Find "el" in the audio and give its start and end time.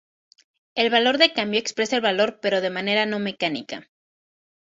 0.73-0.89, 1.95-2.01